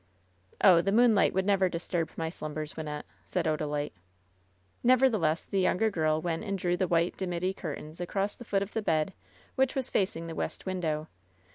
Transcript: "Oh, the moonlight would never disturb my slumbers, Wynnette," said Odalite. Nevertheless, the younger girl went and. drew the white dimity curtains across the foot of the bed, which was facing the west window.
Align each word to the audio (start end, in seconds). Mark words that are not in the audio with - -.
"Oh, 0.63 0.81
the 0.81 0.91
moonlight 0.91 1.31
would 1.35 1.45
never 1.45 1.69
disturb 1.69 2.09
my 2.17 2.27
slumbers, 2.31 2.73
Wynnette," 2.73 3.03
said 3.23 3.45
Odalite. 3.45 3.93
Nevertheless, 4.81 5.45
the 5.45 5.59
younger 5.59 5.91
girl 5.91 6.19
went 6.19 6.43
and. 6.43 6.57
drew 6.57 6.75
the 6.75 6.87
white 6.87 7.15
dimity 7.17 7.53
curtains 7.53 8.01
across 8.01 8.35
the 8.35 8.43
foot 8.45 8.63
of 8.63 8.73
the 8.73 8.81
bed, 8.81 9.13
which 9.53 9.75
was 9.75 9.91
facing 9.91 10.25
the 10.25 10.33
west 10.33 10.65
window. 10.65 11.07